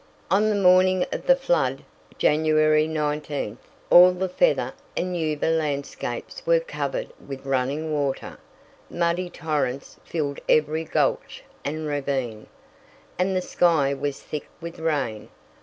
[0.31, 1.83] On the morning of the flood,
[2.17, 3.59] January 19th,
[3.91, 8.39] all the Feather and Yuba landscapes were covered with running water,
[8.89, 12.47] muddy torrents filled every gulch and ravine,
[13.19, 15.29] and the sky was thick with rain.